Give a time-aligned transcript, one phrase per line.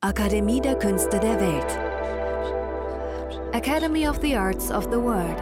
[0.00, 1.78] Akademie der Künste der Welt.
[3.52, 5.36] Academy of the Arts of the World.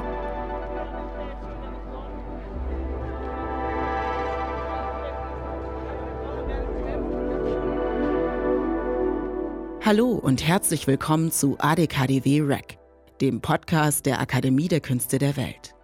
[9.85, 12.79] Hallo und herzlich willkommen zu ADKDW REC,
[13.21, 15.75] dem Podcast der Akademie der Künste der Welt.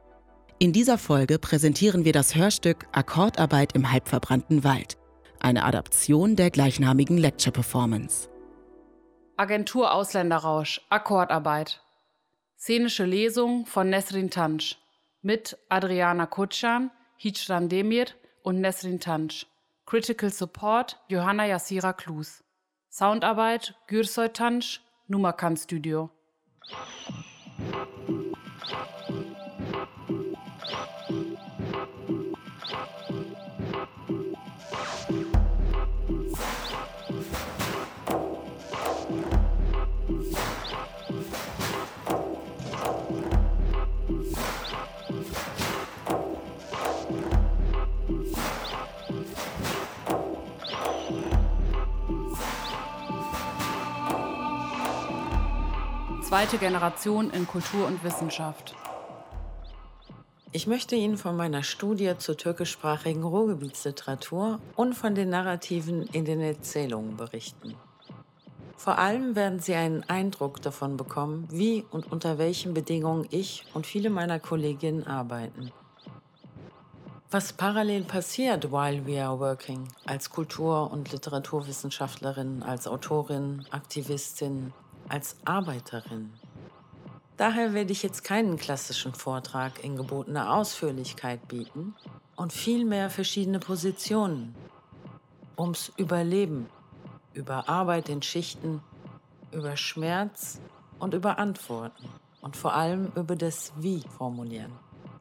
[0.58, 4.96] In dieser Folge präsentieren wir das Hörstück Akkordarbeit im halbverbrannten Wald,
[5.40, 8.31] eine Adaption der gleichnamigen Lecture Performance.
[9.42, 11.80] Agentur Ausländerrausch, Akkordarbeit.
[12.56, 14.78] Szenische Lesung von Nesrin Tansch
[15.20, 18.06] mit Adriana Kutschan, Hicran Demir
[18.44, 19.48] und Nesrin Tansch.
[19.84, 22.44] Critical Support Johanna Yassira Klus.
[22.88, 26.08] Soundarbeit Gürsoy Tansch, Numakan Studio.
[56.32, 58.74] Zweite Generation in Kultur und Wissenschaft.
[60.50, 66.40] Ich möchte Ihnen von meiner Studie zur türkischsprachigen Ruhrgebietsliteratur und von den Narrativen in den
[66.40, 67.74] Erzählungen berichten.
[68.78, 73.86] Vor allem werden Sie einen Eindruck davon bekommen, wie und unter welchen Bedingungen ich und
[73.86, 75.70] viele meiner Kolleginnen arbeiten.
[77.30, 84.72] Was parallel passiert while we are working, als Kultur- und Literaturwissenschaftlerin, als Autorin, Aktivistin,
[85.12, 86.32] als Arbeiterin.
[87.36, 91.94] Daher werde ich jetzt keinen klassischen Vortrag in gebotener Ausführlichkeit bieten
[92.34, 94.54] und vielmehr verschiedene Positionen
[95.58, 96.68] ums Überleben,
[97.34, 98.80] über Arbeit in Schichten,
[99.50, 100.60] über Schmerz
[100.98, 102.08] und über Antworten
[102.40, 104.72] und vor allem über das Wie formulieren.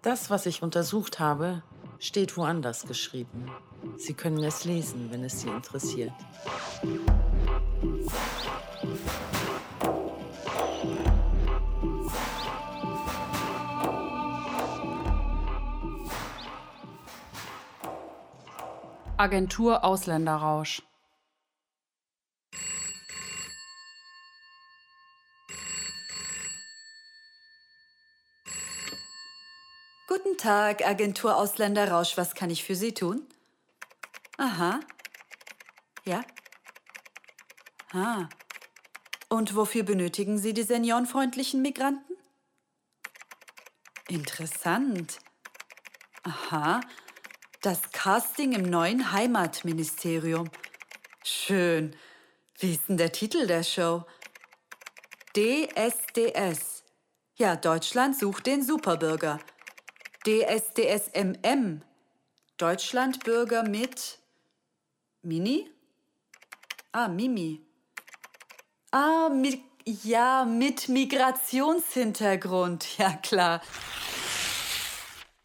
[0.03, 1.63] Das, was ich untersucht habe,
[1.99, 3.51] steht woanders geschrieben.
[3.97, 6.13] Sie können es lesen, wenn es Sie interessiert.
[19.21, 20.81] Agentur Ausländerrausch.
[30.07, 32.17] Guten Tag, Agentur Ausländerrausch.
[32.17, 33.27] Was kann ich für Sie tun?
[34.39, 34.79] Aha.
[36.03, 36.23] Ja?
[37.93, 38.27] Ah.
[39.29, 42.15] Und wofür benötigen Sie die seniorenfreundlichen Migranten?
[44.07, 45.19] Interessant.
[46.23, 46.81] Aha.
[47.61, 50.49] Das Casting im neuen Heimatministerium.
[51.23, 51.95] Schön.
[52.57, 54.03] Wie ist denn der Titel der Show?
[55.35, 56.83] DSDS.
[57.35, 59.37] Ja, Deutschland sucht den Superbürger.
[60.25, 61.83] DSDSMM.
[62.57, 64.17] Deutschlandbürger mit
[65.21, 65.69] Mini?
[66.93, 67.63] Ah, Mimi.
[68.89, 72.97] Ah, mit, ja, mit Migrationshintergrund.
[72.97, 73.61] Ja, klar.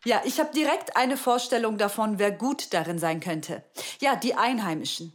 [0.06, 3.64] Ja, ich habe direkt eine Vorstellung davon, wer gut darin sein könnte.
[3.98, 5.12] Ja, die Einheimischen.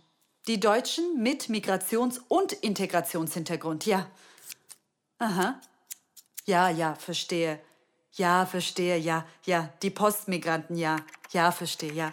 [0.47, 4.05] Die Deutschen mit Migrations- und Integrationshintergrund, ja.
[5.17, 5.61] Aha.
[6.43, 7.61] Ja, ja, verstehe.
[8.11, 9.69] Ja, verstehe, ja, ja.
[9.81, 10.97] Die Postmigranten, ja.
[11.31, 12.11] Ja, verstehe, ja.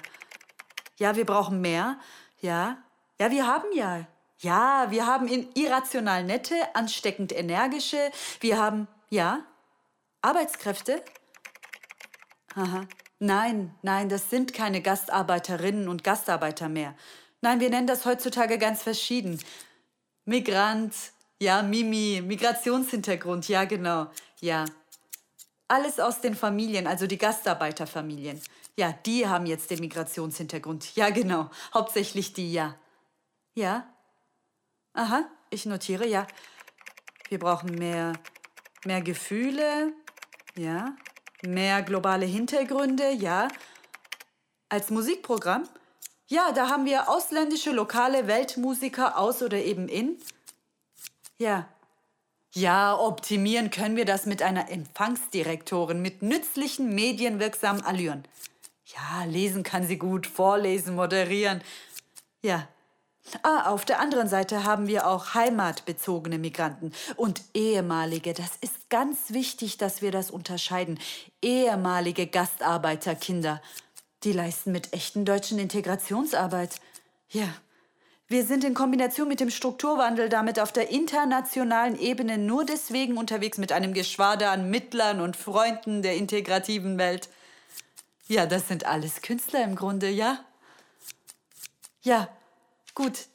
[1.00, 1.98] Ja, wir brauchen mehr.
[2.40, 2.78] Ja.
[3.18, 4.06] Ja, wir haben ja.
[4.38, 8.12] Ja, wir haben irrational nette, ansteckend energische.
[8.38, 9.40] Wir haben, ja.
[10.22, 11.02] Arbeitskräfte?
[12.54, 12.86] Aha.
[13.18, 16.94] Nein, nein, das sind keine Gastarbeiterinnen und Gastarbeiter mehr.
[17.40, 19.40] Nein, wir nennen das heutzutage ganz verschieden.
[20.24, 20.94] Migrant,
[21.40, 24.08] ja, Mimi, Migrationshintergrund, ja, genau,
[24.40, 24.64] ja.
[25.68, 28.40] Alles aus den Familien, also die Gastarbeiterfamilien.
[28.76, 30.94] Ja, die haben jetzt den Migrationshintergrund.
[30.94, 31.50] Ja, genau.
[31.74, 32.76] Hauptsächlich die, ja.
[33.54, 33.92] Ja?
[34.94, 36.26] Aha, ich notiere, ja.
[37.28, 38.12] Wir brauchen mehr,
[38.84, 39.92] mehr Gefühle,
[40.56, 40.96] ja.
[41.42, 43.48] Mehr globale Hintergründe, ja.
[44.68, 45.68] Als Musikprogramm?
[46.26, 50.18] Ja, da haben wir ausländische lokale Weltmusiker aus oder eben in.
[51.38, 51.68] Ja.
[52.52, 58.24] Ja, optimieren können wir das mit einer Empfangsdirektorin mit nützlichen, medienwirksamen Allüren.
[58.86, 61.62] Ja, lesen kann sie gut, vorlesen, moderieren.
[62.42, 62.68] Ja,
[63.42, 68.32] Ah, auf der anderen Seite haben wir auch heimatbezogene Migranten und ehemalige.
[68.34, 70.98] Das ist ganz wichtig, dass wir das unterscheiden.
[71.42, 73.60] Ehemalige Gastarbeiterkinder.
[74.24, 76.80] Die leisten mit echten deutschen Integrationsarbeit.
[77.30, 77.48] Ja.
[78.30, 83.56] Wir sind in Kombination mit dem Strukturwandel damit auf der internationalen Ebene nur deswegen unterwegs
[83.56, 87.30] mit einem Geschwader an Mittlern und Freunden der integrativen Welt.
[88.26, 90.44] Ja, das sind alles Künstler im Grunde, ja?
[92.02, 92.28] Ja,
[92.98, 93.28] gut.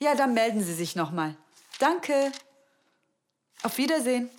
[0.00, 1.36] Ja, dann melden Sie sich nochmal.
[1.78, 2.32] Danke.
[3.62, 4.30] Auf Wiedersehen.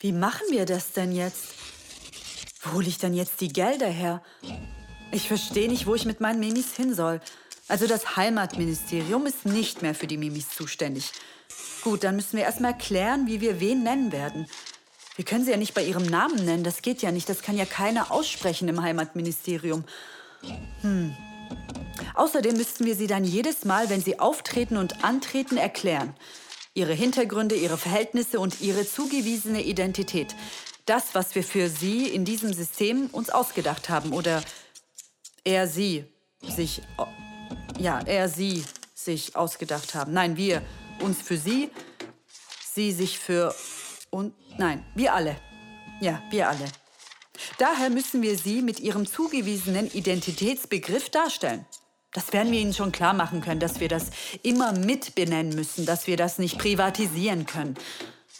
[0.00, 1.54] Wie machen wir das denn jetzt?
[2.62, 4.22] Wo hole ich denn jetzt die Gelder her?
[5.12, 7.20] Ich verstehe nicht, wo ich mit meinen Mimis hin soll.
[7.68, 11.12] Also das Heimatministerium ist nicht mehr für die Mimis zuständig.
[11.82, 14.48] Gut, dann müssen wir erstmal klären, wie wir wen nennen werden.
[15.14, 17.28] Wir können sie ja nicht bei ihrem Namen nennen, das geht ja nicht.
[17.28, 19.84] Das kann ja keiner aussprechen im Heimatministerium.
[20.82, 21.16] Hm.
[22.14, 26.14] Außerdem müssten wir sie dann jedes Mal, wenn sie auftreten und antreten, erklären.
[26.74, 30.34] Ihre Hintergründe, ihre Verhältnisse und ihre zugewiesene Identität.
[30.86, 34.42] Das, was wir für sie in diesem System uns ausgedacht haben oder
[35.44, 36.04] er sie
[36.42, 36.82] sich
[37.80, 38.64] ja, er, sie
[38.94, 40.12] sich ausgedacht haben.
[40.12, 40.62] Nein, wir
[41.00, 41.70] uns für sie,
[42.62, 43.54] sie sich für
[44.10, 45.36] und nein, wir alle.
[46.00, 46.64] Ja, wir alle.
[47.58, 51.64] Daher müssen wir sie mit ihrem zugewiesenen Identitätsbegriff darstellen.
[52.12, 54.10] Das werden wir ihnen schon klar machen können, dass wir das
[54.42, 57.76] immer mitbenennen müssen, dass wir das nicht privatisieren können.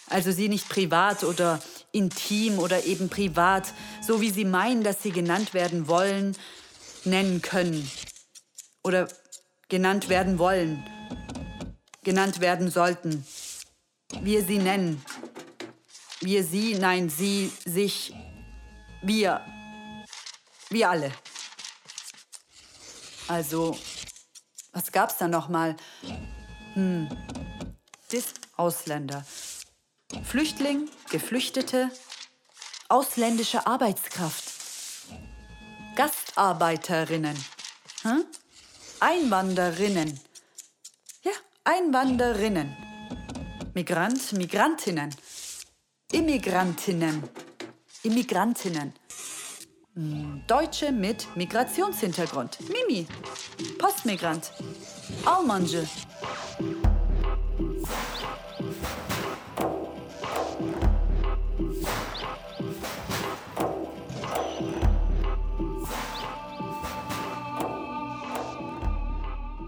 [0.09, 1.61] Also sie nicht privat oder
[1.93, 3.73] intim oder eben privat,
[4.05, 6.37] so wie sie meinen, dass sie genannt werden wollen,
[7.05, 7.89] nennen können.
[8.83, 9.09] Oder
[9.69, 10.85] genannt werden wollen,
[12.03, 13.25] genannt werden sollten.
[14.21, 15.01] Wir sie nennen.
[16.21, 18.13] Wir sie, nein, sie, sich,
[19.03, 19.45] wir.
[20.69, 21.13] Wir alle.
[23.29, 23.79] Also,
[24.73, 25.77] was gab's da nochmal?
[26.75, 27.09] Hm,
[28.13, 29.25] Dis Ausländer.
[30.25, 31.91] Flüchtling, Geflüchtete,
[32.89, 34.45] ausländische Arbeitskraft.
[35.95, 37.37] Gastarbeiterinnen.
[38.03, 38.25] Hm?
[38.99, 40.19] Einwanderinnen.
[41.23, 41.33] Ja,
[41.65, 42.77] Einwanderinnen.
[43.75, 45.15] Migrant, Migrantinnen.
[46.11, 47.29] Immigrantinnen.
[48.03, 48.93] Immigrantinnen.
[49.95, 52.59] Hm, Deutsche mit Migrationshintergrund.
[52.69, 53.07] Mimi.
[53.79, 54.53] Postmigrant.
[55.27, 55.87] Almanje.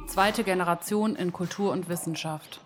[0.07, 2.61] Zweite Generation in Kultur und Wissenschaft.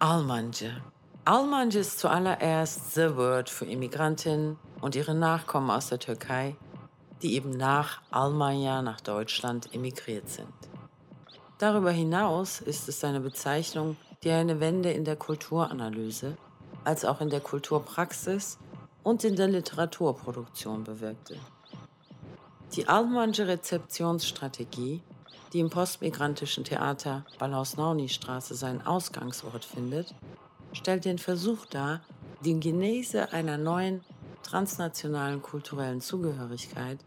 [0.00, 0.82] Almanje.
[1.24, 6.56] Almanje ist zuallererst the word für Immigrantinnen und ihre Nachkommen aus der Türkei,
[7.22, 10.52] die eben nach Almanya nach Deutschland emigriert sind.
[11.58, 16.36] Darüber hinaus ist es eine Bezeichnung, die eine Wende in der Kulturanalyse
[16.82, 18.58] als auch in der Kulturpraxis
[19.04, 21.38] und in der Literaturproduktion bewirkte.
[22.74, 25.00] Die Almansche Rezeptionsstrategie,
[25.52, 30.16] die im postmigrantischen Theater Balausnauni-Straße seinen Ausgangsort findet,
[30.72, 32.02] stellt den Versuch dar,
[32.44, 34.02] die Genese einer neuen
[34.42, 36.98] transnationalen kulturellen Zugehörigkeit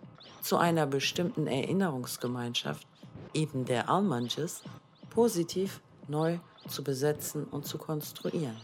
[0.41, 2.87] zu einer bestimmten Erinnerungsgemeinschaft,
[3.33, 4.63] eben der Almanjes,
[5.09, 8.55] positiv neu zu besetzen und zu konstruieren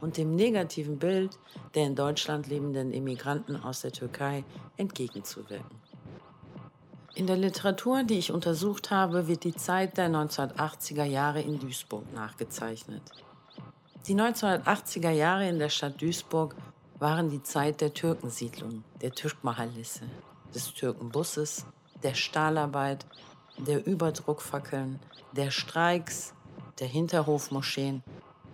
[0.00, 1.38] und dem negativen Bild
[1.74, 4.44] der in Deutschland lebenden Immigranten aus der Türkei
[4.76, 5.80] entgegenzuwirken.
[7.14, 12.12] In der Literatur, die ich untersucht habe, wird die Zeit der 1980er Jahre in Duisburg
[12.12, 13.02] nachgezeichnet.
[14.08, 16.54] Die 1980er Jahre in der Stadt Duisburg
[17.00, 20.04] waren die Zeit der Türkensiedlung, der Türkmahallisse,
[20.54, 21.66] des Türkenbusses,
[22.04, 23.04] der Stahlarbeit,
[23.58, 25.00] der Überdruckfackeln,
[25.32, 26.34] der Streiks,
[26.78, 28.04] der Hinterhofmoscheen,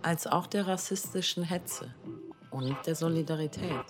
[0.01, 1.93] als auch der rassistischen Hetze
[2.49, 3.85] und der Solidarität.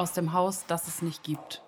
[0.00, 1.62] Aus dem Haus, das es nicht gibt.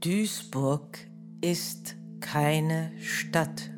[0.00, 0.98] Duisburg
[1.40, 3.70] ist keine Stadt.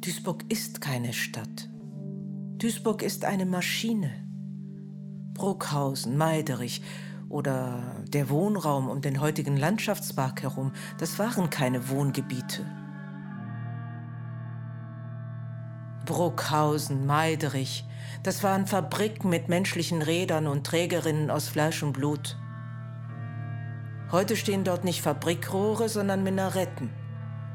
[0.00, 1.68] Duisburg ist keine Stadt.
[2.58, 4.10] Duisburg ist eine Maschine.
[5.34, 6.82] Bruckhausen, Meiderich
[7.28, 12.66] oder der Wohnraum um den heutigen Landschaftspark herum, das waren keine Wohngebiete.
[16.10, 17.84] Bruckhausen, Meiderich,
[18.24, 22.36] das waren Fabriken mit menschlichen Rädern und Trägerinnen aus Fleisch und Blut.
[24.10, 26.90] Heute stehen dort nicht Fabrikrohre, sondern Minaretten,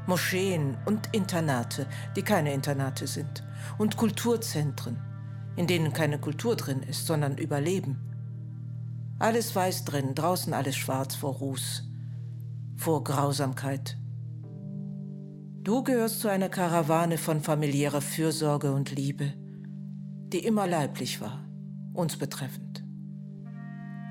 [0.06, 1.86] Moscheen und Internate,
[2.16, 3.44] die keine Internate sind,
[3.76, 5.02] und Kulturzentren,
[5.56, 7.98] in denen keine Kultur drin ist, sondern Überleben.
[9.18, 11.84] Alles weiß drin, draußen alles schwarz vor Ruß.
[12.78, 13.98] vor Grausamkeit.
[15.66, 19.32] Du gehörst zu einer Karawane von familiärer Fürsorge und Liebe,
[20.32, 21.44] die immer leiblich war,
[21.92, 22.84] uns betreffend.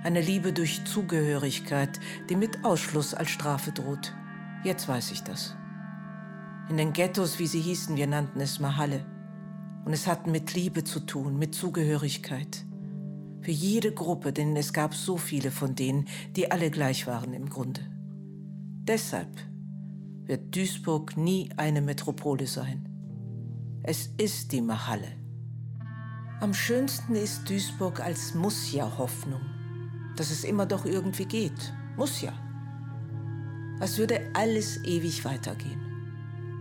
[0.03, 4.13] Eine Liebe durch Zugehörigkeit, die mit Ausschluss als Strafe droht.
[4.65, 5.55] Jetzt weiß ich das.
[6.69, 9.05] In den Ghettos, wie sie hießen, wir nannten es Mahalle.
[9.85, 12.65] Und es hat mit Liebe zu tun, mit Zugehörigkeit.
[13.39, 17.47] Für jede Gruppe, denn es gab so viele von denen, die alle gleich waren im
[17.47, 17.79] Grunde.
[18.83, 19.29] Deshalb
[20.25, 22.89] wird Duisburg nie eine Metropole sein.
[23.84, 25.12] Es ist die Mahalle.
[26.41, 29.41] Am schönsten ist Duisburg als muss ja Hoffnung,
[30.17, 31.74] dass es immer doch irgendwie geht.
[31.96, 32.34] Muss ja.
[33.79, 35.82] Als würde alles ewig weitergehen.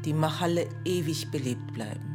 [0.04, 2.13] Die Mahalle ewig belebt bleiben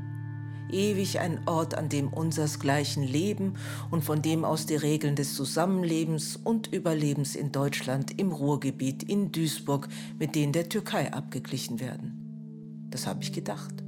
[0.71, 3.55] ewig ein Ort, an dem unsersgleichen leben
[3.91, 9.31] und von dem aus die Regeln des Zusammenlebens und Überlebens in Deutschland, im Ruhrgebiet, in
[9.31, 12.87] Duisburg mit denen der Türkei abgeglichen werden.
[12.89, 13.83] Das habe ich gedacht.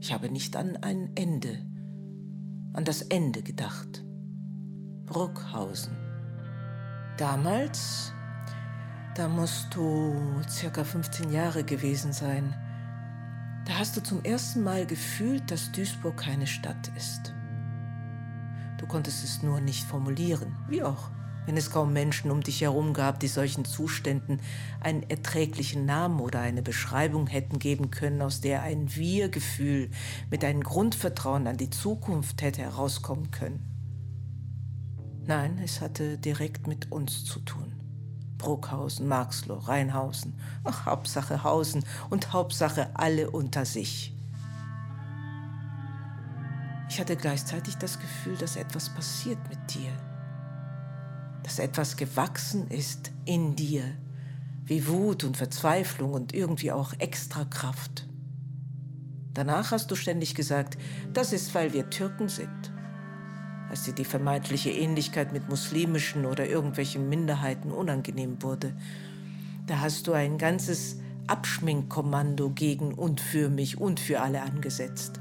[0.00, 1.58] Ich habe nicht an ein Ende,
[2.72, 4.04] an das Ende gedacht.
[5.06, 5.96] Bruckhausen.
[7.16, 8.12] Damals,
[9.16, 10.14] da musst du
[10.48, 12.54] circa 15 Jahre gewesen sein,
[13.68, 17.34] da hast du zum ersten Mal gefühlt, dass Duisburg keine Stadt ist.
[18.78, 21.10] Du konntest es nur nicht formulieren, wie auch,
[21.44, 24.40] wenn es kaum Menschen um dich herum gab, die solchen Zuständen
[24.80, 29.90] einen erträglichen Namen oder eine Beschreibung hätten geben können, aus der ein Wir-Gefühl
[30.30, 33.60] mit einem Grundvertrauen an die Zukunft hätte herauskommen können.
[35.26, 37.77] Nein, es hatte direkt mit uns zu tun.
[38.38, 40.38] Bruckhausen, Marxloh, Rheinhausen.
[40.64, 44.14] Ach, Hauptsache Hausen und Hauptsache alle unter sich.
[46.88, 49.92] Ich hatte gleichzeitig das Gefühl, dass etwas passiert mit dir.
[51.42, 53.84] Dass etwas gewachsen ist in dir.
[54.64, 58.06] Wie Wut und Verzweiflung und irgendwie auch extra Kraft.
[59.34, 60.78] Danach hast du ständig gesagt,
[61.12, 62.77] das ist, weil wir Türken sind
[63.70, 68.72] als dir die vermeintliche Ähnlichkeit mit muslimischen oder irgendwelchen Minderheiten unangenehm wurde.
[69.66, 70.96] Da hast du ein ganzes
[71.26, 75.20] Abschminkkommando gegen und für mich und für alle angesetzt.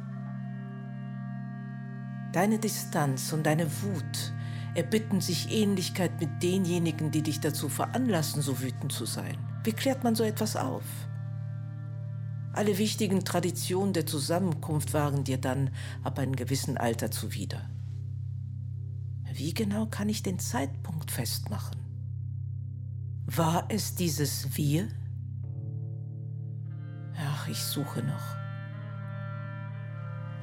[2.31, 4.33] Deine Distanz und deine Wut
[4.75, 9.37] erbitten sich Ähnlichkeit mit denjenigen, die dich dazu veranlassen, so wütend zu sein.
[9.63, 10.83] Wie klärt man so etwas auf?
[12.53, 15.71] Alle wichtigen Traditionen der Zusammenkunft waren dir dann
[16.03, 17.69] ab einem gewissen Alter zuwider.
[19.37, 21.77] Wie genau kann ich den Zeitpunkt festmachen?
[23.27, 24.87] War es dieses Wir?
[27.15, 28.35] Ach, ich suche noch.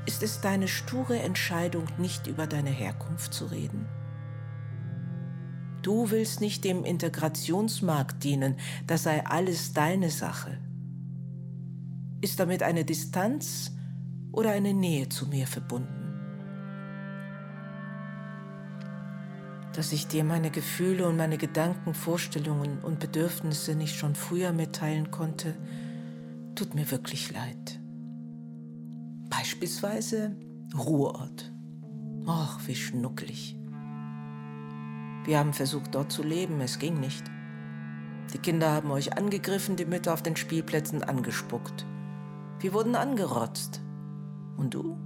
[0.07, 3.85] Ist es deine sture Entscheidung, nicht über deine Herkunft zu reden?
[5.83, 8.55] Du willst nicht dem Integrationsmarkt dienen,
[8.87, 10.57] das sei alles deine Sache.
[12.21, 13.73] Ist damit eine Distanz
[14.31, 16.04] oder eine Nähe zu mir verbunden?
[19.75, 25.11] Dass ich dir meine Gefühle und meine Gedanken, Vorstellungen und Bedürfnisse nicht schon früher mitteilen
[25.11, 25.57] konnte,
[26.55, 27.81] tut mir wirklich leid.
[29.29, 30.37] Beispielsweise
[30.77, 31.53] Ruhrort.
[32.27, 33.57] Och, wie schnucklig.
[35.25, 37.25] Wir haben versucht, dort zu leben, es ging nicht.
[38.33, 41.85] Die Kinder haben euch angegriffen, die Mütter auf den Spielplätzen angespuckt.
[42.61, 43.81] Wir wurden angerotzt.
[44.57, 44.97] Und du?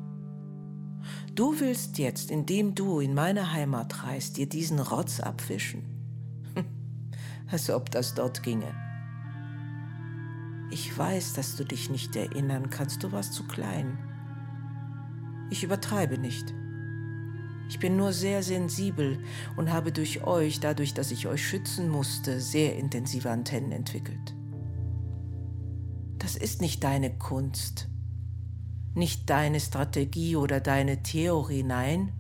[1.39, 5.85] Du willst jetzt, indem du in meine Heimat reist, dir diesen Rotz abwischen.
[7.49, 8.75] Als ob das dort ginge.
[10.73, 13.97] Ich weiß, dass du dich nicht erinnern kannst, du warst zu klein.
[15.51, 16.53] Ich übertreibe nicht.
[17.69, 19.23] Ich bin nur sehr sensibel
[19.57, 24.35] und habe durch euch, dadurch, dass ich euch schützen musste, sehr intensive Antennen entwickelt.
[26.19, 27.89] Das ist nicht deine Kunst,
[28.99, 32.13] nicht deine Strategie oder deine Theorie, nein,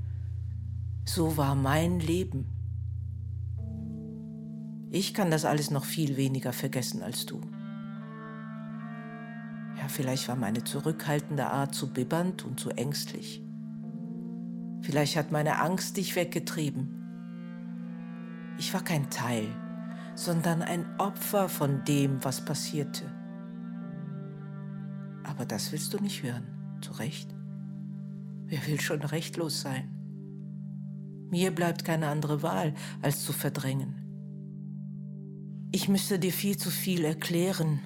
[1.04, 2.47] so war mein Leben.
[4.90, 7.40] Ich kann das alles noch viel weniger vergessen als du.
[9.76, 13.42] Ja, vielleicht war meine zurückhaltende Art zu bibbernd und zu ängstlich.
[14.80, 16.94] Vielleicht hat meine Angst dich weggetrieben.
[18.58, 19.47] Ich war kein Teil,
[20.14, 23.04] sondern ein Opfer von dem, was passierte.
[25.25, 26.58] Aber das willst du nicht hören.
[26.80, 27.35] Zu Recht.
[28.47, 29.94] Wer will schon rechtlos sein?
[31.30, 34.08] Mir bleibt keine andere Wahl, als zu verdrängen.
[35.70, 37.80] Ich müsste dir viel zu viel erklären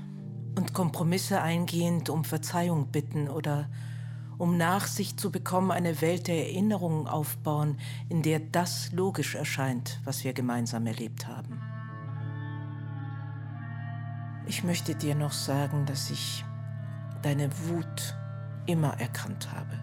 [0.56, 3.68] und Kompromisse eingehend um Verzeihung bitten oder
[4.38, 10.24] um Nachsicht zu bekommen, eine Welt der Erinnerungen aufbauen, in der das logisch erscheint, was
[10.24, 11.60] wir gemeinsam erlebt haben.
[14.46, 16.44] Ich möchte dir noch sagen, dass ich
[17.22, 18.16] deine Wut
[18.66, 19.78] immer erkannt habe,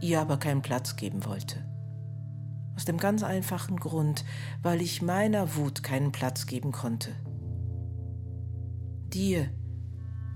[0.00, 1.64] ihr aber keinen Platz geben wollte.
[2.76, 4.24] Aus dem ganz einfachen Grund,
[4.62, 7.10] weil ich meiner Wut keinen Platz geben konnte.
[9.12, 9.48] Dir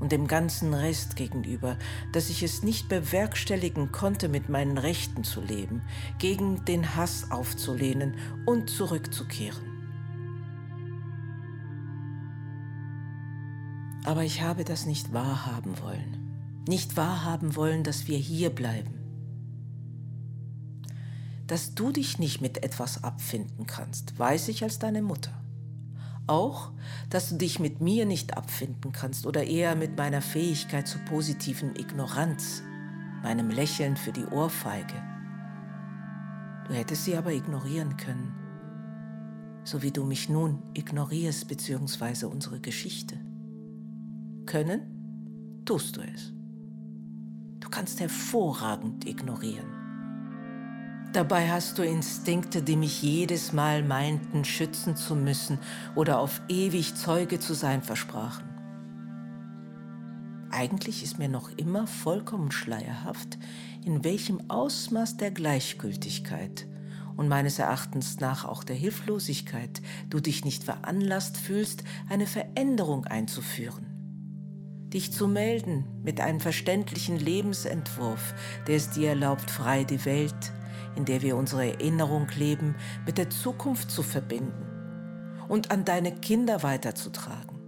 [0.00, 1.78] und dem ganzen Rest gegenüber,
[2.12, 5.82] dass ich es nicht bewerkstelligen konnte, mit meinen Rechten zu leben,
[6.18, 9.62] gegen den Hass aufzulehnen und zurückzukehren.
[14.04, 16.21] Aber ich habe das nicht wahrhaben wollen.
[16.68, 18.94] Nicht wahrhaben wollen, dass wir hier bleiben.
[21.46, 25.32] Dass du dich nicht mit etwas abfinden kannst, weiß ich als deine Mutter.
[26.28, 26.70] Auch,
[27.10, 31.74] dass du dich mit mir nicht abfinden kannst oder eher mit meiner Fähigkeit zur positiven
[31.74, 32.62] Ignoranz,
[33.22, 34.94] meinem Lächeln für die Ohrfeige.
[36.68, 38.34] Du hättest sie aber ignorieren können,
[39.64, 42.26] so wie du mich nun ignorierst bzw.
[42.26, 43.18] unsere Geschichte.
[44.46, 46.32] Können, tust du es.
[47.62, 49.82] Du kannst hervorragend ignorieren.
[51.12, 55.58] Dabei hast du Instinkte, die mich jedes Mal meinten, schützen zu müssen
[55.94, 58.48] oder auf ewig Zeuge zu sein versprachen.
[60.50, 63.38] Eigentlich ist mir noch immer vollkommen schleierhaft,
[63.84, 66.66] in welchem Ausmaß der Gleichgültigkeit
[67.16, 73.91] und meines Erachtens nach auch der Hilflosigkeit du dich nicht veranlasst fühlst, eine Veränderung einzuführen.
[74.92, 78.34] Dich zu melden mit einem verständlichen Lebensentwurf,
[78.66, 80.52] der es dir erlaubt, frei die Welt,
[80.96, 82.74] in der wir unsere Erinnerung leben,
[83.06, 84.66] mit der Zukunft zu verbinden
[85.48, 87.58] und an deine Kinder weiterzutragen.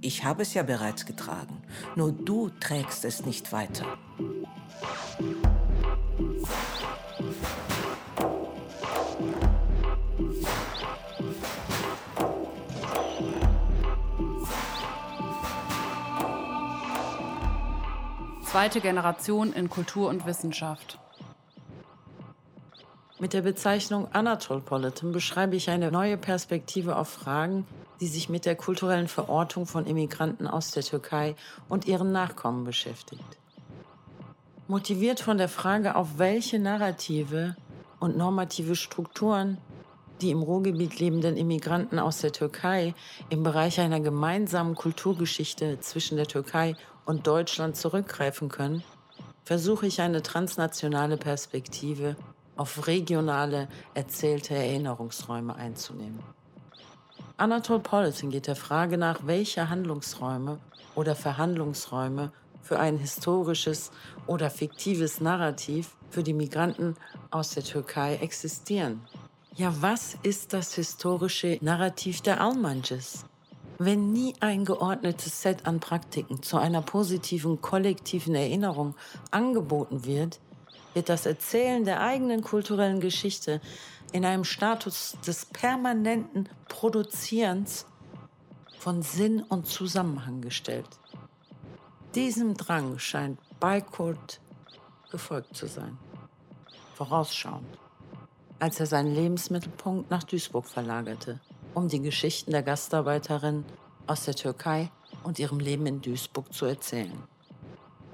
[0.00, 1.62] Ich habe es ja bereits getragen,
[1.94, 3.86] nur du trägst es nicht weiter.
[18.54, 21.00] Zweite Generation in Kultur und Wissenschaft.
[23.18, 27.66] Mit der Bezeichnung Anatolpolitan beschreibe ich eine neue Perspektive auf Fragen,
[27.98, 31.34] die sich mit der kulturellen Verortung von Immigranten aus der Türkei
[31.68, 33.24] und ihren Nachkommen beschäftigt.
[34.68, 37.56] Motiviert von der Frage, auf welche Narrative
[37.98, 39.58] und normative Strukturen
[40.20, 42.94] die im Ruhrgebiet lebenden Immigranten aus der Türkei
[43.30, 48.82] im Bereich einer gemeinsamen Kulturgeschichte zwischen der Türkei und Deutschland zurückgreifen können,
[49.44, 52.16] versuche ich eine transnationale Perspektive
[52.56, 56.20] auf regionale, erzählte Erinnerungsräume einzunehmen.
[57.36, 60.60] Anatole Politan geht der Frage nach, welche Handlungsräume
[60.94, 63.90] oder Verhandlungsräume für ein historisches
[64.26, 66.94] oder fiktives Narrativ für die Migranten
[67.30, 69.00] aus der Türkei existieren.
[69.56, 73.24] Ja, was ist das historische Narrativ der Almanjes?
[73.78, 78.94] Wenn nie ein geordnetes Set an Praktiken zu einer positiven kollektiven Erinnerung
[79.32, 80.40] angeboten wird,
[80.94, 83.60] wird das Erzählen der eigenen kulturellen Geschichte
[84.12, 87.86] in einem Status des permanenten Produzierens
[88.78, 90.88] von Sinn und Zusammenhang gestellt.
[92.14, 94.40] Diesem Drang scheint Beikurt
[95.10, 95.98] gefolgt zu sein,
[96.94, 97.66] vorausschauend,
[98.60, 101.40] als er seinen Lebensmittelpunkt nach Duisburg verlagerte,
[101.74, 103.64] um die Geschichten der Gastarbeiterin
[104.06, 104.90] aus der Türkei
[105.22, 107.22] und ihrem Leben in Duisburg zu erzählen.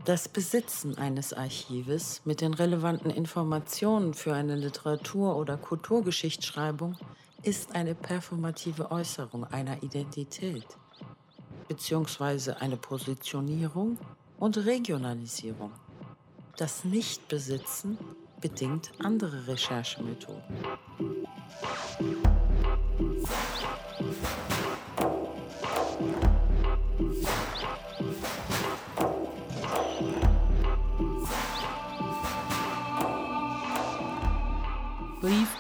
[0.05, 6.97] Das Besitzen eines Archives mit den relevanten Informationen für eine Literatur- oder Kulturgeschichtsschreibung
[7.43, 10.67] ist eine performative Äußerung einer Identität
[11.71, 13.97] beziehungsweise eine Positionierung
[14.41, 15.71] und Regionalisierung.
[16.57, 17.97] Das Nichtbesitzen
[18.41, 20.43] bedingt andere Recherchemethoden.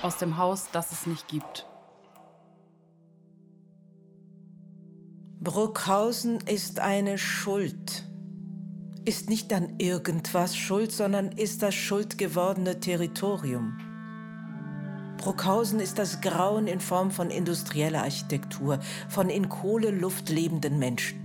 [0.02, 1.66] Aus dem Haus, das es nicht gibt.
[5.42, 8.04] Bruckhausen ist eine Schuld.
[9.06, 13.78] Ist nicht an irgendwas schuld, sondern ist das schuldgewordene Territorium.
[15.16, 21.19] Bruckhausen ist das Grauen in Form von industrieller Architektur, von in Kohleluft lebenden Menschen.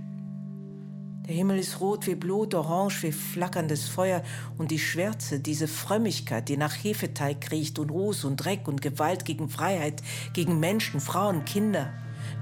[1.28, 4.22] Der Himmel ist rot wie Blut, orange wie flackerndes Feuer
[4.58, 9.24] und die Schwärze, diese Frömmigkeit, die nach Hefeteig riecht und Ruß und Dreck und Gewalt
[9.24, 10.02] gegen Freiheit,
[10.34, 11.92] gegen Menschen, Frauen, Kinder,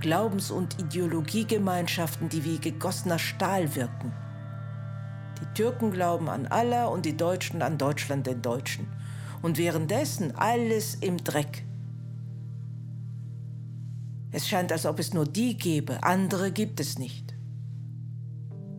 [0.02, 4.12] Glaubens- und Ideologiegemeinschaften, die wie gegossener Stahl wirken.
[5.40, 8.86] Die Türken glauben an Allah und die Deutschen an Deutschland den Deutschen.
[9.40, 11.64] Und währenddessen alles im Dreck.
[14.30, 17.23] Es scheint, als ob es nur die gäbe, andere gibt es nicht.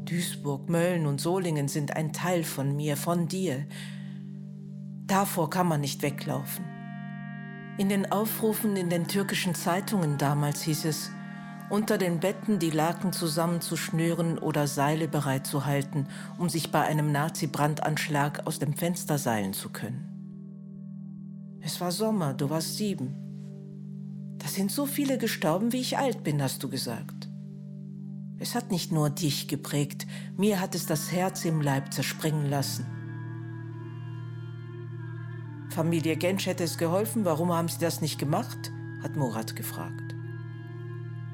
[0.05, 3.65] Duisburg, Mölln und Solingen sind ein Teil von mir, von dir.
[5.07, 6.65] Davor kann man nicht weglaufen.
[7.77, 11.11] In den Aufrufen in den türkischen Zeitungen damals hieß es,
[11.69, 18.59] unter den Betten die Laken zusammenzuschnüren oder Seile bereitzuhalten, um sich bei einem Nazi-Brandanschlag aus
[18.59, 20.11] dem Fenster seilen zu können.
[21.61, 23.15] Es war Sommer, du warst sieben.
[24.37, 27.27] Da sind so viele gestorben, wie ich alt bin, hast du gesagt.
[28.37, 32.85] Es hat nicht nur dich geprägt, mir hat es das Herz im Leib zerspringen lassen.
[35.69, 38.71] Familie Gensch hätte es geholfen, warum haben sie das nicht gemacht?
[39.03, 40.15] hat Murat gefragt.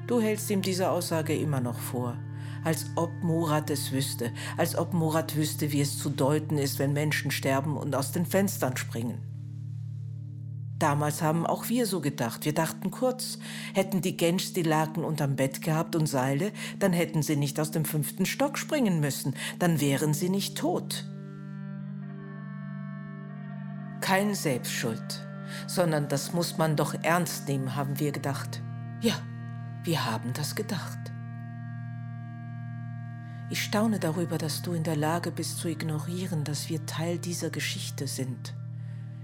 [0.06, 2.18] Du hältst ihm diese Aussage immer noch vor,
[2.64, 6.92] als ob Murat es wüsste, als ob Murat wüsste, wie es zu deuten ist, wenn
[6.92, 9.31] Menschen sterben und aus den Fenstern springen.
[10.82, 12.44] Damals haben auch wir so gedacht.
[12.44, 13.38] Wir dachten kurz,
[13.72, 17.70] hätten die Genschs die Laken unterm Bett gehabt und Seile, dann hätten sie nicht aus
[17.70, 21.04] dem fünften Stock springen müssen, dann wären sie nicht tot.
[24.00, 25.24] Kein Selbstschuld,
[25.68, 28.60] sondern das muss man doch ernst nehmen, haben wir gedacht.
[29.02, 29.14] Ja,
[29.84, 30.98] wir haben das gedacht.
[33.50, 37.50] Ich staune darüber, dass du in der Lage bist zu ignorieren, dass wir Teil dieser
[37.50, 38.52] Geschichte sind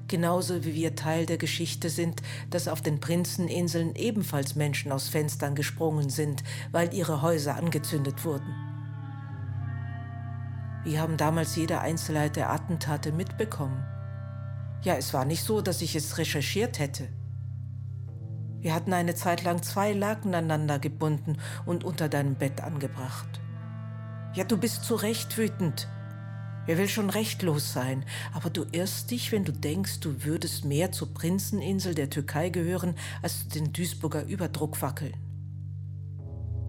[0.09, 5.55] genauso wie wir Teil der Geschichte sind, dass auf den Prinzeninseln ebenfalls Menschen aus Fenstern
[5.55, 6.42] gesprungen sind,
[6.73, 8.55] weil ihre Häuser angezündet wurden.
[10.85, 13.85] Wir haben damals jede Einzelheit der Attentate mitbekommen.
[14.83, 17.09] Ja, es war nicht so, dass ich es recherchiert hätte.
[18.61, 23.40] Wir hatten eine Zeit lang zwei Laken aneinander gebunden und unter deinem Bett angebracht.
[24.35, 25.88] Ja, du bist zu Recht wütend.
[26.68, 28.04] Wer will schon rechtlos sein?
[28.35, 32.94] Aber du irrst dich, wenn du denkst, du würdest mehr zur Prinzeninsel der Türkei gehören,
[33.22, 35.14] als zu den Duisburger Überdruckwackeln.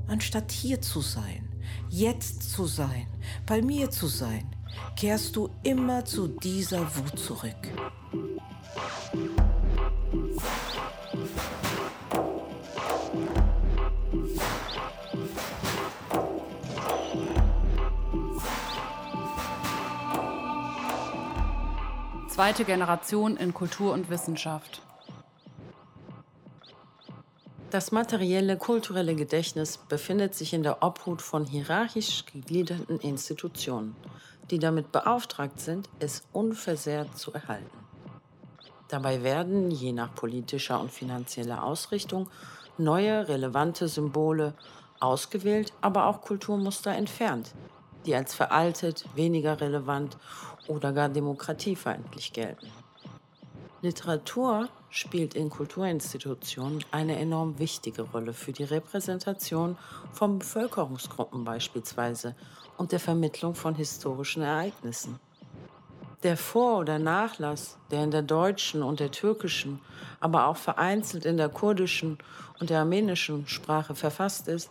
[0.07, 1.49] Anstatt hier zu sein,
[1.89, 3.07] jetzt zu sein,
[3.45, 4.55] bei mir zu sein,
[4.95, 7.67] kehrst du immer zu dieser Wut zurück.
[22.39, 24.81] Zweite Generation in Kultur und Wissenschaft.
[27.69, 33.93] Das materielle kulturelle Gedächtnis befindet sich in der Obhut von hierarchisch gegliederten Institutionen,
[34.51, 37.77] die damit beauftragt sind, es unversehrt zu erhalten.
[38.87, 42.29] Dabei werden, je nach politischer und finanzieller Ausrichtung,
[42.77, 44.53] neue relevante Symbole
[45.01, 47.53] ausgewählt, aber auch Kulturmuster entfernt,
[48.05, 50.15] die als veraltet, weniger relevant
[50.69, 52.67] oder gar demokratiefeindlich gelten.
[53.81, 59.77] Literatur spielt in Kulturinstitutionen eine enorm wichtige Rolle für die Repräsentation
[60.11, 62.35] von Bevölkerungsgruppen beispielsweise
[62.77, 65.19] und der Vermittlung von historischen Ereignissen.
[66.23, 69.79] Der Vor- oder Nachlass, der in der deutschen und der türkischen,
[70.19, 72.17] aber auch vereinzelt in der kurdischen
[72.59, 74.69] und der armenischen Sprache verfasst ist,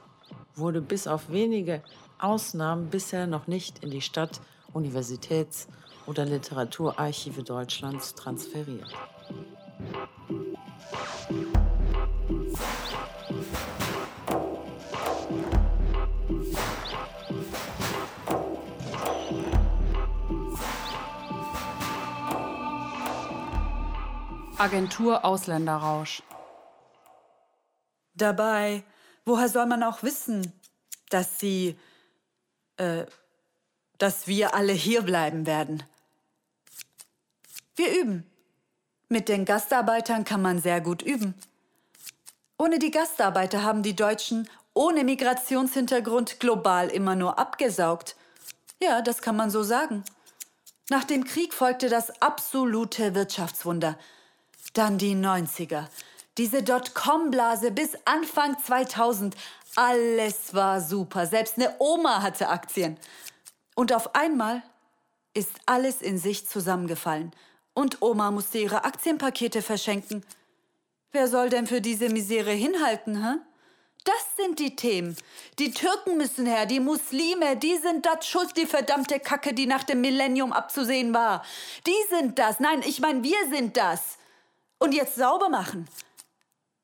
[0.54, 1.82] wurde bis auf wenige
[2.18, 4.40] Ausnahmen bisher noch nicht in die Stadt,
[4.74, 5.66] Universitäts-
[6.08, 8.88] oder Literaturarchive Deutschlands transferiert.
[24.56, 26.22] Agentur Ausländerrausch.
[28.14, 28.82] Dabei,
[29.26, 30.52] woher soll man auch wissen,
[31.10, 31.78] dass sie,
[32.78, 33.04] äh,
[33.98, 35.84] dass wir alle hier bleiben werden?
[37.78, 38.26] Wir üben.
[39.08, 41.34] Mit den Gastarbeitern kann man sehr gut üben.
[42.58, 48.16] Ohne die Gastarbeiter haben die Deutschen ohne Migrationshintergrund global immer nur abgesaugt.
[48.82, 50.02] Ja, das kann man so sagen.
[50.90, 53.96] Nach dem Krieg folgte das absolute Wirtschaftswunder.
[54.72, 55.86] Dann die 90er.
[56.36, 59.36] Diese Dotcom-Blase bis Anfang 2000.
[59.76, 61.26] Alles war super.
[61.26, 62.98] Selbst eine Oma hatte Aktien.
[63.76, 64.64] Und auf einmal
[65.32, 67.32] ist alles in sich zusammengefallen.
[67.78, 70.24] Und Oma musste ihre Aktienpakete verschenken.
[71.12, 73.36] Wer soll denn für diese Misere hinhalten, hä?
[74.02, 75.16] Das sind die Themen.
[75.60, 79.84] Die Türken müssen her, die Muslime, die sind das schuld, die verdammte Kacke, die nach
[79.84, 81.44] dem Millennium abzusehen war.
[81.86, 82.58] Die sind das.
[82.58, 84.18] Nein, ich meine, wir sind das.
[84.78, 85.86] Und jetzt sauber machen.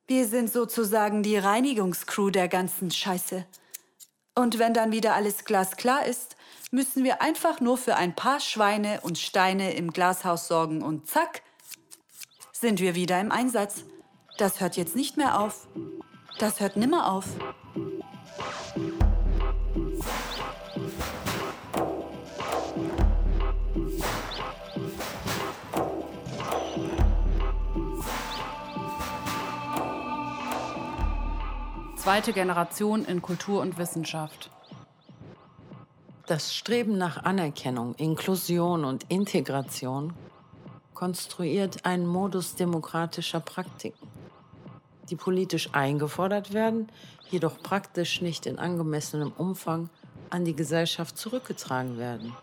[0.07, 3.44] Wir sind sozusagen die Reinigungscrew der ganzen Scheiße.
[4.37, 6.37] Und wenn dann wieder alles glasklar ist,
[6.75, 11.43] müssen wir einfach nur für ein paar Schweine und Steine im Glashaus sorgen und zack,
[12.53, 13.85] sind wir wieder im Einsatz.
[14.39, 15.69] Das hört jetzt nicht mehr auf.
[16.41, 17.27] Das hört nimmer auf.
[31.97, 34.51] Zweite Generation in Kultur und Wissenschaft.
[36.27, 40.15] Das Streben nach Anerkennung, Inklusion und Integration
[40.95, 44.09] konstruiert einen Modus demokratischer Praktiken,
[45.11, 46.89] die politisch eingefordert werden,
[47.31, 49.91] jedoch praktisch nicht in angemessenem Umfang
[50.31, 52.35] an die Gesellschaft zurückgetragen werden.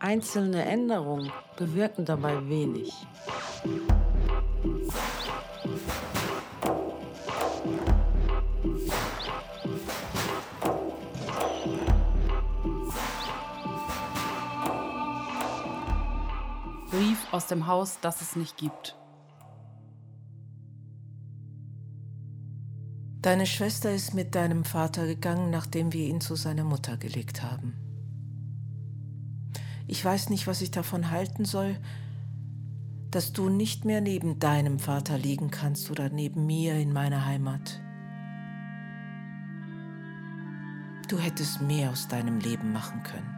[0.00, 2.92] Einzelne Änderungen bewirken dabei wenig.
[17.34, 18.96] Aus dem Haus, das es nicht gibt.
[23.22, 27.74] Deine Schwester ist mit deinem Vater gegangen, nachdem wir ihn zu seiner Mutter gelegt haben.
[29.88, 31.76] Ich weiß nicht, was ich davon halten soll,
[33.10, 37.80] dass du nicht mehr neben deinem Vater liegen kannst oder neben mir in meiner Heimat.
[41.08, 43.33] Du hättest mehr aus deinem Leben machen können.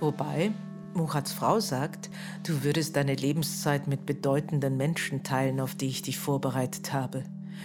[0.00, 0.52] Wobei
[0.94, 2.10] Muchats Frau sagt,
[2.46, 7.24] du würdest deine Lebenszeit mit bedeutenden Menschen teilen, auf die ich dich vorbereitet habe.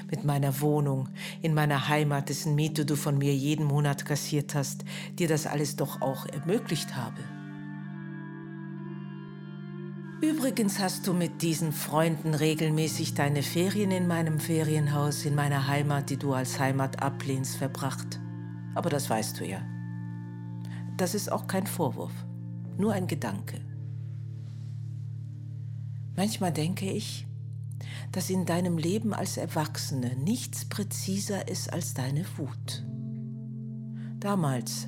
[0.09, 1.09] Mit meiner Wohnung,
[1.41, 4.83] in meiner Heimat, dessen Miete du von mir jeden Monat kassiert hast,
[5.19, 7.19] dir das alles doch auch ermöglicht habe.
[10.21, 16.09] Übrigens hast du mit diesen Freunden regelmäßig deine Ferien in meinem Ferienhaus, in meiner Heimat,
[16.09, 18.19] die du als Heimat ablehnst, verbracht.
[18.73, 19.72] Aber das weißt du ja.
[20.97, 22.13] Das ist auch kein Vorwurf,
[22.77, 23.59] nur ein Gedanke.
[26.15, 27.25] Manchmal denke ich,
[28.11, 32.83] dass in deinem Leben als Erwachsene nichts präziser ist als deine Wut.
[34.19, 34.87] Damals,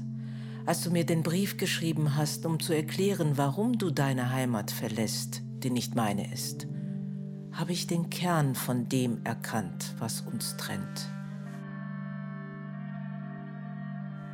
[0.65, 5.41] als du mir den Brief geschrieben hast, um zu erklären, warum du deine Heimat verlässt,
[5.63, 6.67] die nicht meine ist,
[7.51, 11.09] habe ich den Kern von dem erkannt, was uns trennt.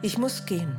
[0.01, 0.75] Ich muss gehen.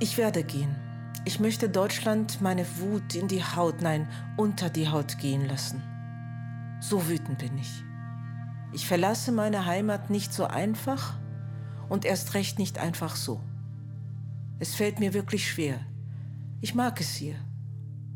[0.00, 0.76] Ich werde gehen.
[1.24, 5.82] Ich möchte Deutschland meine Wut in die Haut, nein, unter die Haut gehen lassen.
[6.80, 7.82] So wütend bin ich.
[8.72, 11.14] Ich verlasse meine Heimat nicht so einfach
[11.88, 13.40] und erst recht nicht einfach so.
[14.60, 15.80] Es fällt mir wirklich schwer.
[16.60, 17.34] Ich mag es hier,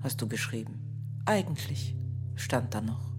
[0.05, 0.79] hast du geschrieben.
[1.25, 1.97] Eigentlich
[2.37, 3.12] stand da noch.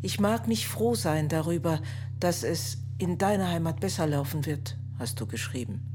[0.00, 1.82] Ich mag nicht froh sein darüber,
[2.18, 5.91] dass es in deiner Heimat besser laufen wird, hast du geschrieben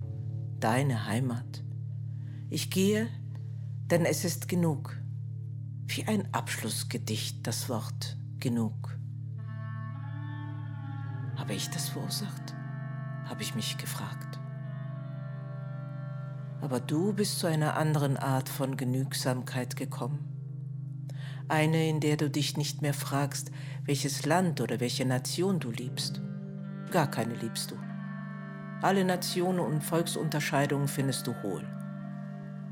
[0.60, 1.63] deine Heimat.
[2.50, 3.08] Ich gehe,
[3.88, 4.98] denn es ist genug.
[5.86, 8.98] Wie ein Abschlussgedicht das Wort genug.
[11.36, 12.56] Habe ich das verursacht?
[13.26, 14.39] Habe ich mich gefragt.
[16.62, 20.20] Aber du bist zu einer anderen Art von Genügsamkeit gekommen.
[21.48, 23.52] Eine, in der du dich nicht mehr fragst,
[23.86, 26.22] welches Land oder welche Nation du liebst.
[26.91, 27.87] Gar keine liebst du.
[28.82, 31.63] Alle Nationen und Volksunterscheidungen findest du hohl.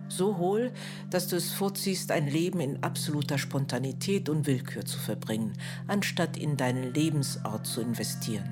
[0.08, 0.72] So hohl,
[1.10, 5.54] dass du es vorziehst, ein Leben in absoluter Spontanität und Willkür zu verbringen,
[5.88, 8.52] anstatt in deinen Lebensort zu investieren.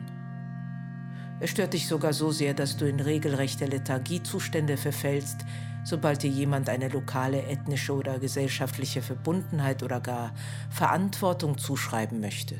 [1.39, 5.41] Es stört dich sogar so sehr, dass du in regelrechte Lethargiezustände verfällst,
[5.83, 10.33] sobald dir jemand eine lokale ethnische oder gesellschaftliche Verbundenheit oder gar
[10.71, 12.55] Verantwortung zuschreiben möchte.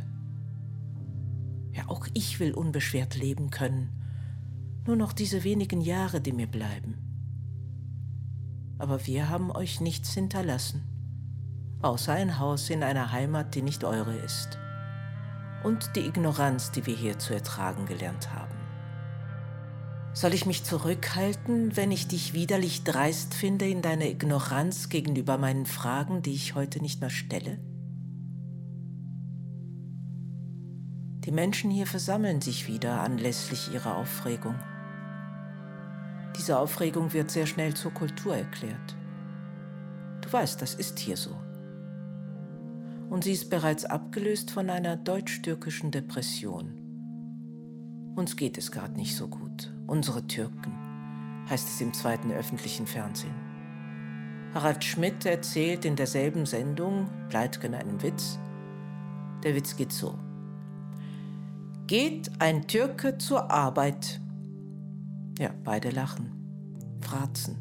[1.72, 4.03] Ja, auch ich will unbeschwert leben können
[4.86, 6.98] nur noch diese wenigen Jahre, die mir bleiben.
[8.78, 10.84] Aber wir haben euch nichts hinterlassen,
[11.82, 14.58] außer ein Haus in einer Heimat, die nicht eure ist.
[15.64, 18.58] Und die Ignoranz, die wir hier zu ertragen gelernt haben.
[20.14, 25.66] Soll ich mich zurückhalten, wenn ich dich widerlich dreist finde in deiner Ignoranz gegenüber meinen
[25.66, 27.58] Fragen, die ich heute nicht mehr stelle?
[31.26, 34.56] Die Menschen hier versammeln sich wieder anlässlich ihrer Aufregung.
[36.38, 38.96] Diese Aufregung wird sehr schnell zur Kultur erklärt.
[40.22, 41.36] Du weißt, das ist hier so.
[43.10, 46.80] Und sie ist bereits abgelöst von einer deutsch-türkischen Depression.
[48.16, 49.72] Uns geht es gerade nicht so gut.
[49.86, 50.74] Unsere Türken,
[51.50, 53.36] heißt es im zweiten öffentlichen Fernsehen.
[54.54, 58.38] Harald Schmidt erzählt in derselben Sendung Pleitgen einen Witz.
[59.44, 60.18] Der Witz geht so.
[61.88, 64.22] Geht ein Türke zur Arbeit,
[65.44, 66.32] ja, beide lachen.
[67.02, 67.58] Fratzen.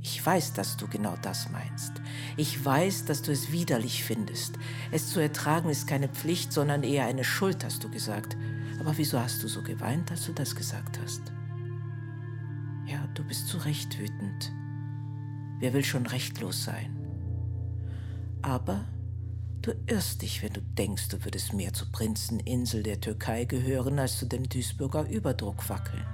[0.00, 1.92] Ich weiß, dass du genau das meinst.
[2.36, 4.60] Ich weiß, dass du es widerlich findest.
[4.92, 8.36] Es zu ertragen ist keine Pflicht, sondern eher eine Schuld, hast du gesagt.
[8.78, 11.32] Aber wieso hast du so geweint, als du das gesagt hast?
[12.86, 14.52] Ja, du bist zu Recht wütend.
[15.58, 16.96] Wer will schon rechtlos sein?
[18.40, 18.84] Aber
[19.68, 24.18] du irrst dich, wenn du denkst, du würdest mehr zur Prinzeninsel der Türkei gehören, als
[24.18, 26.06] zu dem Duisburger Überdruck wackeln.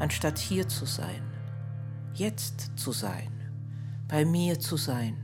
[0.00, 1.22] Anstatt hier zu sein,
[2.14, 3.30] jetzt zu sein,
[4.08, 5.16] bei mir zu sein,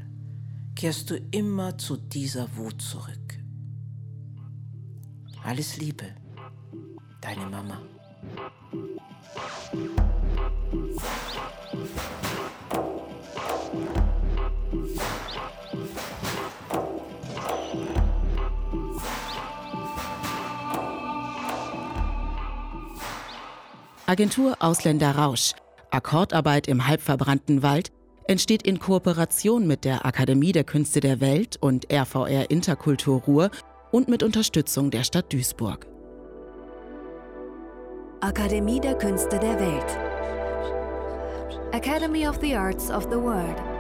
[0.77, 3.39] kehrst du immer zu dieser Wut zurück.
[5.43, 6.07] Alles Liebe,
[7.21, 7.81] deine Mama.
[24.15, 25.55] Agentur Ausländer Rausch,
[25.91, 27.91] Akkordarbeit im halbverbrannten Wald,
[28.29, 33.51] entsteht in Kooperation mit der Akademie der Künste der Welt und RVR Interkultur Ruhr
[33.91, 35.89] und mit Unterstützung der Stadt Duisburg.
[38.21, 39.99] Akademie der Künste der Welt.
[41.73, 43.74] Academy of the Arts of the World.